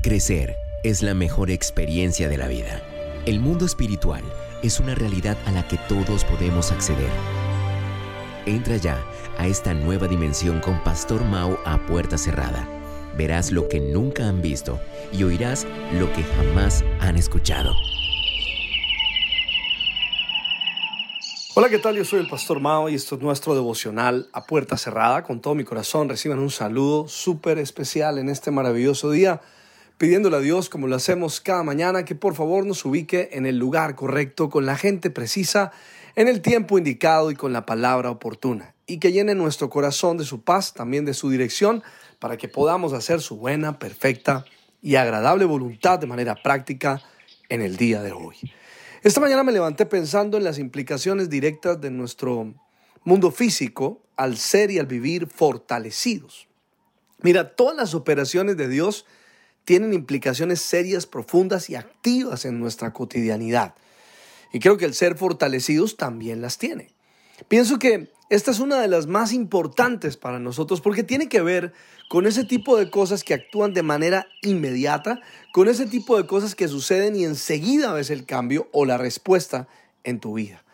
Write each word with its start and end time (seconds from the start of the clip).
Crecer 0.00 0.56
es 0.84 1.02
la 1.02 1.12
mejor 1.12 1.50
experiencia 1.50 2.28
de 2.28 2.36
la 2.36 2.46
vida. 2.46 2.80
El 3.26 3.40
mundo 3.40 3.66
espiritual 3.66 4.22
es 4.62 4.78
una 4.78 4.94
realidad 4.94 5.36
a 5.44 5.50
la 5.50 5.66
que 5.66 5.76
todos 5.88 6.24
podemos 6.24 6.70
acceder. 6.70 7.10
Entra 8.46 8.76
ya 8.76 9.04
a 9.38 9.48
esta 9.48 9.74
nueva 9.74 10.06
dimensión 10.06 10.60
con 10.60 10.84
Pastor 10.84 11.24
Mao 11.24 11.58
a 11.64 11.84
puerta 11.84 12.16
cerrada. 12.16 12.68
Verás 13.16 13.50
lo 13.50 13.68
que 13.68 13.80
nunca 13.80 14.28
han 14.28 14.40
visto 14.40 14.78
y 15.12 15.24
oirás 15.24 15.66
lo 15.98 16.12
que 16.12 16.22
jamás 16.22 16.84
han 17.00 17.16
escuchado. 17.16 17.74
Hola, 21.56 21.68
¿qué 21.70 21.78
tal? 21.78 21.96
Yo 21.96 22.04
soy 22.04 22.20
el 22.20 22.28
Pastor 22.28 22.60
Mao 22.60 22.88
y 22.88 22.94
esto 22.94 23.16
es 23.16 23.20
nuestro 23.20 23.56
devocional 23.56 24.28
a 24.32 24.46
puerta 24.46 24.76
cerrada. 24.76 25.24
Con 25.24 25.40
todo 25.40 25.56
mi 25.56 25.64
corazón 25.64 26.08
reciban 26.08 26.38
un 26.38 26.50
saludo 26.50 27.08
súper 27.08 27.58
especial 27.58 28.18
en 28.18 28.28
este 28.28 28.52
maravilloso 28.52 29.10
día 29.10 29.40
pidiéndole 29.98 30.36
a 30.36 30.40
Dios, 30.40 30.68
como 30.68 30.86
lo 30.86 30.96
hacemos 30.96 31.40
cada 31.40 31.64
mañana, 31.64 32.04
que 32.04 32.14
por 32.14 32.34
favor 32.34 32.64
nos 32.64 32.84
ubique 32.84 33.30
en 33.32 33.46
el 33.46 33.58
lugar 33.58 33.96
correcto, 33.96 34.48
con 34.48 34.64
la 34.64 34.76
gente 34.76 35.10
precisa, 35.10 35.72
en 36.14 36.28
el 36.28 36.40
tiempo 36.40 36.78
indicado 36.78 37.30
y 37.30 37.34
con 37.34 37.52
la 37.52 37.66
palabra 37.66 38.10
oportuna, 38.10 38.74
y 38.86 38.98
que 38.98 39.12
llene 39.12 39.34
nuestro 39.34 39.68
corazón 39.68 40.16
de 40.16 40.24
su 40.24 40.42
paz, 40.42 40.72
también 40.72 41.04
de 41.04 41.14
su 41.14 41.30
dirección, 41.30 41.82
para 42.20 42.36
que 42.36 42.48
podamos 42.48 42.92
hacer 42.92 43.20
su 43.20 43.36
buena, 43.36 43.78
perfecta 43.78 44.44
y 44.80 44.94
agradable 44.94 45.44
voluntad 45.44 45.98
de 45.98 46.06
manera 46.06 46.36
práctica 46.42 47.02
en 47.48 47.60
el 47.60 47.76
día 47.76 48.00
de 48.00 48.12
hoy. 48.12 48.36
Esta 49.02 49.20
mañana 49.20 49.42
me 49.42 49.52
levanté 49.52 49.84
pensando 49.86 50.36
en 50.36 50.44
las 50.44 50.58
implicaciones 50.58 51.28
directas 51.28 51.80
de 51.80 51.90
nuestro 51.90 52.54
mundo 53.04 53.30
físico 53.30 54.02
al 54.16 54.36
ser 54.36 54.70
y 54.70 54.78
al 54.78 54.86
vivir 54.86 55.26
fortalecidos. 55.26 56.48
Mira, 57.20 57.56
todas 57.56 57.76
las 57.76 57.94
operaciones 57.94 58.56
de 58.56 58.68
Dios 58.68 59.04
tienen 59.68 59.92
implicaciones 59.92 60.62
serias, 60.62 61.04
profundas 61.04 61.68
y 61.68 61.74
activas 61.74 62.46
en 62.46 62.58
nuestra 62.58 62.94
cotidianidad. 62.94 63.74
Y 64.50 64.60
creo 64.60 64.78
que 64.78 64.86
el 64.86 64.94
ser 64.94 65.14
fortalecidos 65.14 65.98
también 65.98 66.40
las 66.40 66.56
tiene. 66.56 66.94
Pienso 67.48 67.78
que 67.78 68.10
esta 68.30 68.50
es 68.50 68.60
una 68.60 68.80
de 68.80 68.88
las 68.88 69.08
más 69.08 69.34
importantes 69.34 70.16
para 70.16 70.38
nosotros 70.38 70.80
porque 70.80 71.02
tiene 71.02 71.28
que 71.28 71.42
ver 71.42 71.74
con 72.08 72.26
ese 72.26 72.44
tipo 72.44 72.78
de 72.78 72.88
cosas 72.88 73.24
que 73.24 73.34
actúan 73.34 73.74
de 73.74 73.82
manera 73.82 74.26
inmediata, 74.40 75.20
con 75.52 75.68
ese 75.68 75.84
tipo 75.84 76.16
de 76.16 76.26
cosas 76.26 76.54
que 76.54 76.66
suceden 76.66 77.14
y 77.14 77.26
enseguida 77.26 77.92
ves 77.92 78.08
el 78.08 78.24
cambio 78.24 78.70
o 78.72 78.86
la 78.86 78.96
respuesta 78.96 79.68
en 80.02 80.18
tu 80.18 80.32
vida. 80.32 80.64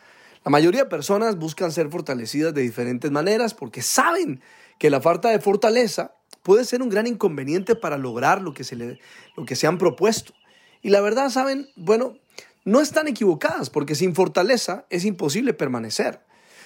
La 0.44 0.52
mayoría 0.52 0.84
de 0.84 0.88
personas 0.88 1.36
buscan 1.36 1.72
ser 1.72 1.88
fortalecidas 1.88 2.54
de 2.54 2.62
diferentes 2.62 3.10
maneras 3.10 3.54
porque 3.54 3.82
saben 3.82 4.40
que 4.78 4.90
la 4.90 5.00
falta 5.00 5.30
de 5.30 5.40
fortaleza 5.40 6.14
puede 6.42 6.64
ser 6.64 6.82
un 6.82 6.90
gran 6.90 7.06
inconveniente 7.06 7.74
para 7.74 7.98
lograr 7.98 8.42
lo 8.42 8.54
que 8.54 8.64
se, 8.64 8.76
le, 8.76 8.98
lo 9.36 9.44
que 9.44 9.56
se 9.56 9.66
han 9.66 9.78
propuesto. 9.78 10.34
Y 10.82 10.90
la 10.90 11.00
verdad, 11.00 11.30
saben, 11.30 11.68
bueno, 11.76 12.16
no 12.64 12.80
están 12.80 13.08
equivocadas, 13.08 13.70
porque 13.70 13.94
sin 13.94 14.14
fortaleza 14.14 14.86
es 14.90 15.04
imposible 15.04 15.54
permanecer. 15.54 16.20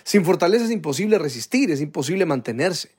Sin 0.05 0.25
fortaleza 0.25 0.64
es 0.64 0.70
imposible 0.70 1.19
resistir, 1.19 1.70
es 1.70 1.81
imposible 1.81 2.27
mantenerse. 2.27 2.91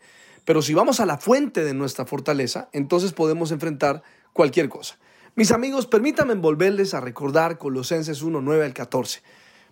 Pero 0.46 0.62
si 0.62 0.74
vamos 0.74 1.00
a 1.00 1.06
la 1.06 1.18
fuente 1.18 1.64
de 1.64 1.74
nuestra 1.74 2.06
fortaleza, 2.06 2.70
entonces 2.72 3.14
podemos 3.14 3.52
enfrentar 3.52 4.04
cualquier 4.34 4.70
cosa. 4.70 4.98
Mis 5.36 5.52
amigos, 5.52 5.86
permítanme 5.86 6.34
volverles 6.36 6.94
a 6.94 7.02
recordar 7.02 7.58
Colosenses 7.58 8.22
1, 8.22 8.42
9 8.42 8.66
al 8.66 8.74
14. 8.74 9.22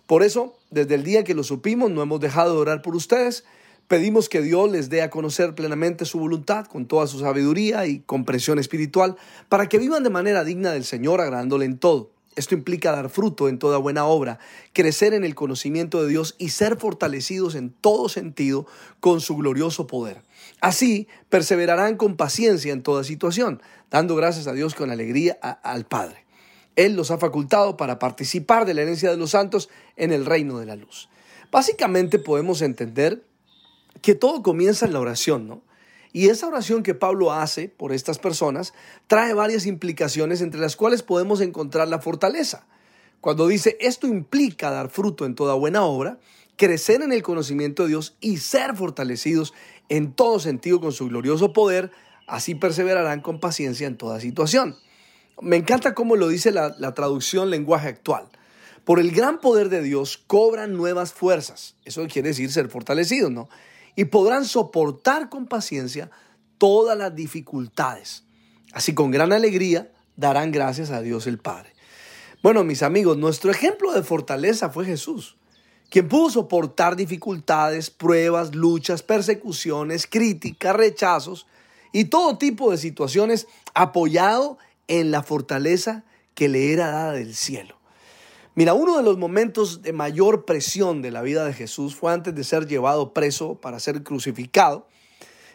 Por 0.06 0.22
eso, 0.22 0.56
desde 0.70 0.94
el 0.94 1.04
día 1.04 1.24
que 1.24 1.34
lo 1.34 1.42
supimos, 1.42 1.90
no 1.90 2.02
hemos 2.02 2.20
dejado 2.20 2.54
de 2.54 2.60
orar 2.60 2.82
por 2.82 2.96
ustedes 2.96 3.44
Pedimos 3.88 4.28
que 4.28 4.42
Dios 4.42 4.70
les 4.70 4.90
dé 4.90 5.00
a 5.00 5.08
conocer 5.08 5.54
plenamente 5.54 6.04
su 6.04 6.18
voluntad 6.18 6.66
con 6.66 6.84
toda 6.84 7.06
su 7.06 7.20
sabiduría 7.20 7.86
y 7.86 8.00
comprensión 8.00 8.58
espiritual 8.58 9.16
para 9.48 9.66
que 9.66 9.78
vivan 9.78 10.02
de 10.02 10.10
manera 10.10 10.44
digna 10.44 10.72
del 10.72 10.84
Señor, 10.84 11.22
agradándole 11.22 11.64
en 11.64 11.78
todo. 11.78 12.10
Esto 12.36 12.54
implica 12.54 12.92
dar 12.92 13.08
fruto 13.08 13.48
en 13.48 13.58
toda 13.58 13.78
buena 13.78 14.04
obra, 14.04 14.40
crecer 14.74 15.14
en 15.14 15.24
el 15.24 15.34
conocimiento 15.34 16.02
de 16.02 16.08
Dios 16.10 16.36
y 16.38 16.50
ser 16.50 16.76
fortalecidos 16.76 17.54
en 17.54 17.70
todo 17.70 18.10
sentido 18.10 18.66
con 19.00 19.22
su 19.22 19.36
glorioso 19.36 19.86
poder. 19.86 20.20
Así 20.60 21.08
perseverarán 21.30 21.96
con 21.96 22.18
paciencia 22.18 22.74
en 22.74 22.82
toda 22.82 23.04
situación, 23.04 23.62
dando 23.90 24.16
gracias 24.16 24.48
a 24.48 24.52
Dios 24.52 24.74
con 24.74 24.90
alegría 24.90 25.32
al 25.40 25.86
Padre. 25.86 26.26
Él 26.76 26.94
los 26.94 27.10
ha 27.10 27.16
facultado 27.16 27.78
para 27.78 27.98
participar 27.98 28.66
de 28.66 28.74
la 28.74 28.82
herencia 28.82 29.10
de 29.10 29.16
los 29.16 29.30
santos 29.30 29.70
en 29.96 30.12
el 30.12 30.26
reino 30.26 30.58
de 30.58 30.66
la 30.66 30.76
luz. 30.76 31.08
Básicamente 31.50 32.18
podemos 32.18 32.60
entender 32.60 33.24
que 34.02 34.14
todo 34.14 34.42
comienza 34.42 34.86
en 34.86 34.92
la 34.92 35.00
oración, 35.00 35.46
¿no? 35.46 35.62
Y 36.12 36.28
esa 36.28 36.46
oración 36.46 36.82
que 36.82 36.94
Pablo 36.94 37.32
hace 37.32 37.68
por 37.68 37.92
estas 37.92 38.18
personas 38.18 38.72
trae 39.06 39.34
varias 39.34 39.66
implicaciones 39.66 40.40
entre 40.40 40.60
las 40.60 40.74
cuales 40.74 41.02
podemos 41.02 41.40
encontrar 41.40 41.88
la 41.88 42.00
fortaleza. 42.00 42.66
Cuando 43.20 43.46
dice 43.46 43.76
esto 43.80 44.06
implica 44.06 44.70
dar 44.70 44.88
fruto 44.88 45.26
en 45.26 45.34
toda 45.34 45.54
buena 45.54 45.84
obra, 45.84 46.18
crecer 46.56 47.02
en 47.02 47.12
el 47.12 47.22
conocimiento 47.22 47.82
de 47.82 47.90
Dios 47.90 48.16
y 48.20 48.38
ser 48.38 48.74
fortalecidos 48.74 49.54
en 49.88 50.12
todo 50.12 50.38
sentido 50.38 50.80
con 50.80 50.92
su 50.92 51.08
glorioso 51.08 51.52
poder, 51.52 51.90
así 52.26 52.54
perseverarán 52.54 53.20
con 53.20 53.40
paciencia 53.40 53.86
en 53.86 53.96
toda 53.96 54.20
situación. 54.20 54.76
Me 55.40 55.56
encanta 55.56 55.94
cómo 55.94 56.16
lo 56.16 56.28
dice 56.28 56.50
la, 56.50 56.94
traducción 56.94 57.50
lenguaje 57.50 57.88
actual. 57.88 58.28
Por 58.84 58.98
el 58.98 59.12
gran 59.12 59.40
poder 59.40 59.68
de 59.68 59.82
Dios 59.82 60.18
cobran 60.26 60.74
nuevas 60.74 61.12
fuerzas. 61.12 61.76
Eso 61.84 62.06
quiere 62.06 62.30
decir 62.30 62.50
ser 62.50 62.68
fortalecidos, 62.68 63.30
¿no? 63.30 63.48
Y 63.98 64.04
podrán 64.04 64.44
soportar 64.44 65.28
con 65.28 65.46
paciencia 65.46 66.08
todas 66.56 66.96
las 66.96 67.16
dificultades. 67.16 68.22
Así 68.72 68.94
con 68.94 69.10
gran 69.10 69.32
alegría 69.32 69.90
darán 70.14 70.52
gracias 70.52 70.90
a 70.90 71.02
Dios 71.02 71.26
el 71.26 71.38
Padre. 71.38 71.72
Bueno, 72.40 72.62
mis 72.62 72.84
amigos, 72.84 73.16
nuestro 73.16 73.50
ejemplo 73.50 73.92
de 73.92 74.04
fortaleza 74.04 74.70
fue 74.70 74.84
Jesús, 74.84 75.36
quien 75.90 76.06
pudo 76.06 76.30
soportar 76.30 76.94
dificultades, 76.94 77.90
pruebas, 77.90 78.54
luchas, 78.54 79.02
persecuciones, 79.02 80.06
críticas, 80.06 80.76
rechazos 80.76 81.48
y 81.92 82.04
todo 82.04 82.38
tipo 82.38 82.70
de 82.70 82.78
situaciones 82.78 83.48
apoyado 83.74 84.58
en 84.86 85.10
la 85.10 85.24
fortaleza 85.24 86.04
que 86.36 86.48
le 86.48 86.72
era 86.72 86.92
dada 86.92 87.12
del 87.14 87.34
cielo. 87.34 87.77
Mira, 88.58 88.74
uno 88.74 88.96
de 88.96 89.04
los 89.04 89.18
momentos 89.18 89.82
de 89.82 89.92
mayor 89.92 90.44
presión 90.44 91.00
de 91.00 91.12
la 91.12 91.22
vida 91.22 91.44
de 91.44 91.52
Jesús 91.52 91.94
fue 91.94 92.12
antes 92.12 92.34
de 92.34 92.42
ser 92.42 92.66
llevado 92.66 93.14
preso 93.14 93.54
para 93.60 93.78
ser 93.78 94.02
crucificado. 94.02 94.88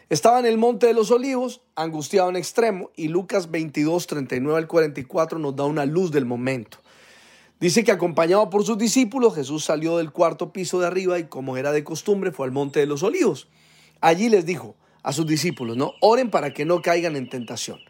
Estaba 0.08 0.40
en 0.40 0.46
el 0.46 0.56
Monte 0.56 0.86
de 0.86 0.94
los 0.94 1.10
Olivos, 1.10 1.60
angustiado 1.76 2.30
en 2.30 2.36
extremo, 2.36 2.92
y 2.96 3.08
Lucas 3.08 3.50
22, 3.50 4.06
39 4.06 4.56
al 4.56 4.66
44 4.66 5.38
nos 5.38 5.54
da 5.54 5.64
una 5.64 5.84
luz 5.84 6.12
del 6.12 6.24
momento. 6.24 6.78
Dice 7.60 7.84
que 7.84 7.92
acompañado 7.92 8.48
por 8.48 8.64
sus 8.64 8.78
discípulos, 8.78 9.34
Jesús 9.34 9.66
salió 9.66 9.98
del 9.98 10.10
cuarto 10.10 10.54
piso 10.54 10.80
de 10.80 10.86
arriba 10.86 11.18
y 11.18 11.24
como 11.24 11.58
era 11.58 11.72
de 11.72 11.84
costumbre 11.84 12.32
fue 12.32 12.46
al 12.46 12.52
Monte 12.52 12.80
de 12.80 12.86
los 12.86 13.02
Olivos. 13.02 13.48
Allí 14.00 14.30
les 14.30 14.46
dijo 14.46 14.76
a 15.02 15.12
sus 15.12 15.26
discípulos, 15.26 15.76
no, 15.76 15.92
oren 16.00 16.30
para 16.30 16.54
que 16.54 16.64
no 16.64 16.80
caigan 16.80 17.16
en 17.16 17.28
tentación. 17.28 17.80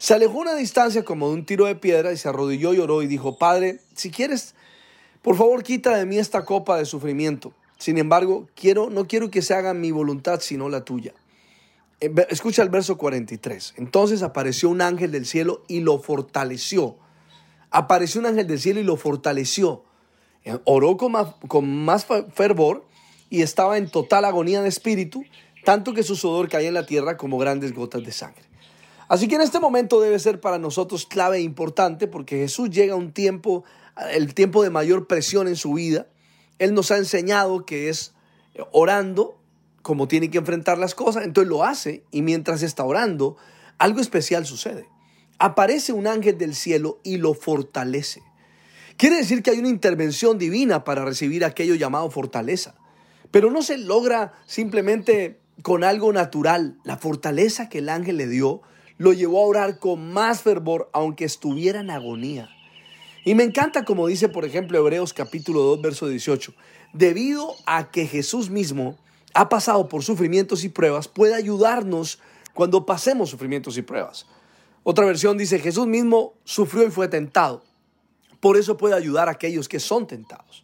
Se 0.00 0.14
alejó 0.14 0.38
una 0.38 0.54
distancia 0.54 1.04
como 1.04 1.28
de 1.28 1.34
un 1.34 1.44
tiro 1.44 1.66
de 1.66 1.74
piedra 1.74 2.10
y 2.10 2.16
se 2.16 2.26
arrodilló 2.26 2.72
y 2.72 2.78
oró 2.78 3.02
y 3.02 3.06
dijo, 3.06 3.36
Padre, 3.36 3.80
si 3.94 4.10
quieres, 4.10 4.54
por 5.20 5.36
favor 5.36 5.62
quita 5.62 5.94
de 5.94 6.06
mí 6.06 6.16
esta 6.16 6.46
copa 6.46 6.78
de 6.78 6.86
sufrimiento. 6.86 7.52
Sin 7.76 7.98
embargo, 7.98 8.48
quiero, 8.54 8.88
no 8.88 9.06
quiero 9.06 9.30
que 9.30 9.42
se 9.42 9.52
haga 9.52 9.74
mi 9.74 9.90
voluntad 9.90 10.40
sino 10.40 10.70
la 10.70 10.86
tuya. 10.86 11.12
Eh, 12.00 12.10
escucha 12.30 12.62
el 12.62 12.70
verso 12.70 12.96
43. 12.96 13.74
Entonces 13.76 14.22
apareció 14.22 14.70
un 14.70 14.80
ángel 14.80 15.12
del 15.12 15.26
cielo 15.26 15.64
y 15.68 15.80
lo 15.80 15.98
fortaleció. 15.98 16.96
Apareció 17.70 18.22
un 18.22 18.26
ángel 18.26 18.46
del 18.46 18.58
cielo 18.58 18.80
y 18.80 18.84
lo 18.84 18.96
fortaleció. 18.96 19.84
Eh, 20.46 20.56
oró 20.64 20.96
con 20.96 21.12
más, 21.12 21.34
con 21.46 21.84
más 21.84 22.06
fervor 22.32 22.86
y 23.28 23.42
estaba 23.42 23.76
en 23.76 23.90
total 23.90 24.24
agonía 24.24 24.62
de 24.62 24.70
espíritu, 24.70 25.26
tanto 25.62 25.92
que 25.92 26.04
su 26.04 26.16
sudor 26.16 26.48
caía 26.48 26.68
en 26.68 26.74
la 26.74 26.86
tierra 26.86 27.18
como 27.18 27.36
grandes 27.36 27.74
gotas 27.74 28.02
de 28.02 28.12
sangre. 28.12 28.50
Así 29.10 29.26
que 29.26 29.34
en 29.34 29.40
este 29.40 29.58
momento 29.58 30.00
debe 30.00 30.20
ser 30.20 30.40
para 30.40 30.56
nosotros 30.56 31.04
clave 31.04 31.38
e 31.38 31.40
importante 31.40 32.06
porque 32.06 32.36
Jesús 32.36 32.70
llega 32.70 32.94
a 32.94 32.96
un 32.96 33.10
tiempo, 33.10 33.64
el 34.12 34.34
tiempo 34.34 34.62
de 34.62 34.70
mayor 34.70 35.08
presión 35.08 35.48
en 35.48 35.56
su 35.56 35.72
vida. 35.72 36.06
Él 36.60 36.74
nos 36.74 36.92
ha 36.92 36.96
enseñado 36.96 37.66
que 37.66 37.88
es 37.88 38.14
orando 38.70 39.36
como 39.82 40.06
tiene 40.06 40.30
que 40.30 40.38
enfrentar 40.38 40.78
las 40.78 40.94
cosas, 40.94 41.24
entonces 41.24 41.48
lo 41.48 41.64
hace 41.64 42.04
y 42.12 42.22
mientras 42.22 42.62
está 42.62 42.84
orando, 42.84 43.36
algo 43.78 43.98
especial 44.00 44.46
sucede. 44.46 44.86
Aparece 45.40 45.92
un 45.92 46.06
ángel 46.06 46.38
del 46.38 46.54
cielo 46.54 47.00
y 47.02 47.16
lo 47.16 47.34
fortalece. 47.34 48.22
Quiere 48.96 49.16
decir 49.16 49.42
que 49.42 49.50
hay 49.50 49.58
una 49.58 49.70
intervención 49.70 50.38
divina 50.38 50.84
para 50.84 51.04
recibir 51.04 51.44
aquello 51.44 51.74
llamado 51.74 52.08
fortaleza. 52.12 52.76
Pero 53.32 53.50
no 53.50 53.62
se 53.62 53.76
logra 53.76 54.34
simplemente 54.46 55.40
con 55.62 55.82
algo 55.82 56.12
natural. 56.12 56.78
La 56.84 56.96
fortaleza 56.96 57.68
que 57.68 57.78
el 57.78 57.88
ángel 57.88 58.16
le 58.16 58.28
dio 58.28 58.62
lo 59.00 59.14
llevó 59.14 59.42
a 59.42 59.46
orar 59.46 59.78
con 59.78 60.12
más 60.12 60.42
fervor, 60.42 60.90
aunque 60.92 61.24
estuviera 61.24 61.80
en 61.80 61.88
agonía. 61.88 62.50
Y 63.24 63.34
me 63.34 63.44
encanta 63.44 63.86
como 63.86 64.06
dice, 64.06 64.28
por 64.28 64.44
ejemplo, 64.44 64.76
Hebreos 64.76 65.14
capítulo 65.14 65.62
2, 65.62 65.80
verso 65.80 66.06
18, 66.06 66.52
debido 66.92 67.54
a 67.64 67.90
que 67.90 68.06
Jesús 68.06 68.50
mismo 68.50 68.98
ha 69.32 69.48
pasado 69.48 69.88
por 69.88 70.02
sufrimientos 70.02 70.64
y 70.64 70.68
pruebas, 70.68 71.08
puede 71.08 71.34
ayudarnos 71.34 72.18
cuando 72.52 72.84
pasemos 72.84 73.30
sufrimientos 73.30 73.78
y 73.78 73.82
pruebas. 73.82 74.26
Otra 74.82 75.06
versión 75.06 75.38
dice, 75.38 75.58
Jesús 75.60 75.86
mismo 75.86 76.34
sufrió 76.44 76.86
y 76.86 76.90
fue 76.90 77.08
tentado. 77.08 77.64
Por 78.38 78.58
eso 78.58 78.76
puede 78.76 78.94
ayudar 78.94 79.28
a 79.28 79.32
aquellos 79.32 79.66
que 79.66 79.80
son 79.80 80.06
tentados. 80.06 80.62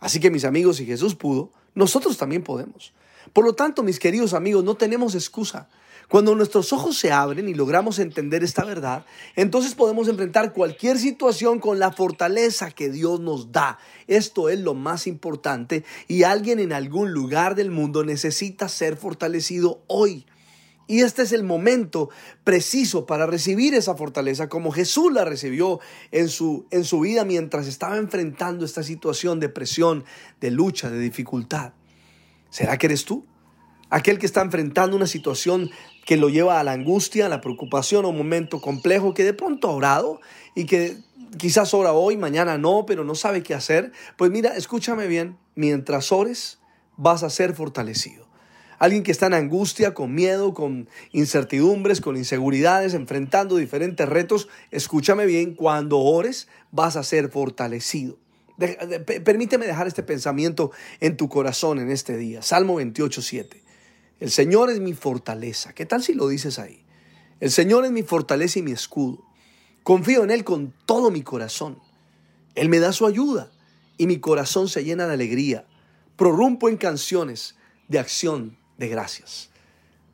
Así 0.00 0.20
que 0.20 0.30
mis 0.30 0.44
amigos, 0.44 0.76
si 0.76 0.84
Jesús 0.84 1.14
pudo, 1.14 1.50
nosotros 1.74 2.18
también 2.18 2.42
podemos. 2.42 2.92
Por 3.32 3.46
lo 3.46 3.54
tanto, 3.54 3.82
mis 3.82 3.98
queridos 3.98 4.34
amigos, 4.34 4.64
no 4.64 4.74
tenemos 4.74 5.14
excusa. 5.14 5.70
Cuando 6.10 6.34
nuestros 6.34 6.72
ojos 6.72 6.98
se 6.98 7.12
abren 7.12 7.48
y 7.48 7.54
logramos 7.54 8.00
entender 8.00 8.42
esta 8.42 8.64
verdad, 8.64 9.06
entonces 9.36 9.76
podemos 9.76 10.08
enfrentar 10.08 10.52
cualquier 10.52 10.98
situación 10.98 11.60
con 11.60 11.78
la 11.78 11.92
fortaleza 11.92 12.72
que 12.72 12.90
Dios 12.90 13.20
nos 13.20 13.52
da. 13.52 13.78
Esto 14.08 14.48
es 14.48 14.58
lo 14.58 14.74
más 14.74 15.06
importante 15.06 15.84
y 16.08 16.24
alguien 16.24 16.58
en 16.58 16.72
algún 16.72 17.12
lugar 17.12 17.54
del 17.54 17.70
mundo 17.70 18.02
necesita 18.02 18.68
ser 18.68 18.96
fortalecido 18.96 19.84
hoy. 19.86 20.26
Y 20.88 21.02
este 21.02 21.22
es 21.22 21.30
el 21.30 21.44
momento 21.44 22.10
preciso 22.42 23.06
para 23.06 23.26
recibir 23.26 23.74
esa 23.74 23.94
fortaleza 23.94 24.48
como 24.48 24.72
Jesús 24.72 25.12
la 25.12 25.24
recibió 25.24 25.78
en 26.10 26.28
su, 26.28 26.66
en 26.72 26.82
su 26.82 26.98
vida 26.98 27.24
mientras 27.24 27.68
estaba 27.68 27.98
enfrentando 27.98 28.64
esta 28.64 28.82
situación 28.82 29.38
de 29.38 29.48
presión, 29.48 30.04
de 30.40 30.50
lucha, 30.50 30.90
de 30.90 30.98
dificultad. 30.98 31.74
¿Será 32.50 32.78
que 32.78 32.86
eres 32.86 33.04
tú? 33.04 33.29
Aquel 33.90 34.18
que 34.18 34.26
está 34.26 34.40
enfrentando 34.40 34.96
una 34.96 35.06
situación 35.06 35.70
que 36.06 36.16
lo 36.16 36.28
lleva 36.28 36.60
a 36.60 36.64
la 36.64 36.72
angustia, 36.72 37.26
a 37.26 37.28
la 37.28 37.40
preocupación, 37.40 38.04
a 38.04 38.08
un 38.08 38.16
momento 38.16 38.60
complejo 38.60 39.14
que 39.14 39.24
de 39.24 39.34
pronto 39.34 39.68
ha 39.68 39.72
orado 39.72 40.20
y 40.54 40.64
que 40.64 40.96
quizás 41.36 41.74
ora 41.74 41.92
hoy, 41.92 42.16
mañana 42.16 42.58
no, 42.58 42.84
pero 42.86 43.04
no 43.04 43.14
sabe 43.14 43.42
qué 43.42 43.54
hacer. 43.54 43.92
Pues 44.16 44.30
mira, 44.30 44.56
escúchame 44.56 45.06
bien, 45.06 45.36
mientras 45.54 46.12
ores 46.12 46.58
vas 46.96 47.22
a 47.22 47.30
ser 47.30 47.54
fortalecido. 47.54 48.28
Alguien 48.78 49.02
que 49.02 49.12
está 49.12 49.26
en 49.26 49.34
angustia, 49.34 49.92
con 49.92 50.14
miedo, 50.14 50.54
con 50.54 50.88
incertidumbres, 51.12 52.00
con 52.00 52.16
inseguridades, 52.16 52.94
enfrentando 52.94 53.56
diferentes 53.56 54.08
retos, 54.08 54.48
escúchame 54.70 55.26
bien, 55.26 55.54
cuando 55.54 55.98
ores 55.98 56.48
vas 56.70 56.96
a 56.96 57.02
ser 57.02 57.28
fortalecido. 57.28 58.16
permíteme 59.24 59.66
dejar 59.66 59.86
este 59.86 60.02
pensamiento 60.02 60.70
en 61.00 61.16
tu 61.16 61.28
corazón 61.28 61.78
en 61.78 61.90
este 61.90 62.16
día. 62.16 62.40
Salmo 62.40 62.76
28, 62.76 63.20
7. 63.20 63.69
El 64.20 64.30
Señor 64.30 64.68
es 64.68 64.80
mi 64.80 64.92
fortaleza. 64.92 65.72
¿Qué 65.72 65.86
tal 65.86 66.02
si 66.02 66.12
lo 66.12 66.28
dices 66.28 66.58
ahí? 66.58 66.84
El 67.40 67.50
Señor 67.50 67.86
es 67.86 67.90
mi 67.90 68.02
fortaleza 68.02 68.58
y 68.58 68.62
mi 68.62 68.72
escudo. 68.72 69.24
Confío 69.82 70.22
en 70.22 70.30
Él 70.30 70.44
con 70.44 70.74
todo 70.84 71.10
mi 71.10 71.22
corazón. 71.22 71.78
Él 72.54 72.68
me 72.68 72.80
da 72.80 72.92
su 72.92 73.06
ayuda 73.06 73.50
y 73.96 74.06
mi 74.06 74.20
corazón 74.20 74.68
se 74.68 74.84
llena 74.84 75.06
de 75.06 75.14
alegría. 75.14 75.66
Prorrumpo 76.16 76.68
en 76.68 76.76
canciones 76.76 77.56
de 77.88 77.98
acción 77.98 78.58
de 78.76 78.88
gracias. 78.88 79.48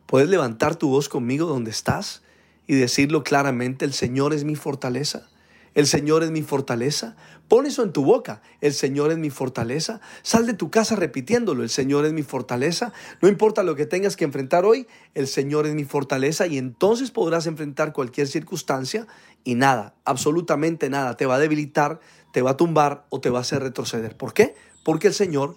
¿Puedes 0.07 0.29
levantar 0.29 0.77
tu 0.77 0.89
voz 0.89 1.09
conmigo 1.09 1.47
donde 1.47 1.73
estás 1.73 2.23
y 2.69 2.77
decirlo 2.77 3.25
claramente? 3.25 3.85
El 3.85 3.93
Señor 3.93 4.33
es 4.33 4.45
mi 4.45 4.55
fortaleza. 4.55 5.29
El 5.77 5.87
Señor 5.87 6.23
es 6.23 6.31
mi 6.31 6.43
fortaleza. 6.43 7.17
Pon 7.49 7.67
eso 7.67 7.83
en 7.83 7.93
tu 7.93 8.03
boca. 8.03 8.41
El 8.63 8.73
Señor 8.73 9.13
es 9.13 9.19
mi 9.19 9.29
fortaleza. 9.29 10.01
Sal 10.23 10.47
de 10.47 10.55
tu 10.55 10.71
casa 10.71 10.97
repitiéndolo. 10.97 11.63
El 11.63 11.69
Señor 11.69 12.07
es 12.07 12.15
mi 12.15 12.23
fortaleza. 12.23 12.95
No 13.21 13.29
importa 13.29 13.63
lo 13.63 13.77
que 13.77 13.85
tengas 13.85 14.17
que 14.17 14.25
enfrentar 14.25 14.65
hoy, 14.65 14.87
el 15.15 15.27
Señor 15.27 15.67
es 15.67 15.75
mi 15.75 15.85
fortaleza 15.85 16.47
y 16.47 16.57
entonces 16.57 17.11
podrás 17.11 17.47
enfrentar 17.47 17.93
cualquier 17.93 18.27
circunstancia 18.27 19.07
y 19.45 19.55
nada, 19.55 19.95
absolutamente 20.07 20.89
nada, 20.89 21.19
te 21.19 21.27
va 21.27 21.35
a 21.35 21.39
debilitar, 21.39 22.01
te 22.33 22.41
va 22.41 22.53
a 22.53 22.57
tumbar 22.57 23.05
o 23.11 23.21
te 23.21 23.29
va 23.29 23.39
a 23.39 23.43
hacer 23.43 23.63
retroceder. 23.63 24.17
¿Por 24.17 24.33
qué? 24.33 24.55
Porque 24.83 25.09
el 25.09 25.15
Señor 25.15 25.57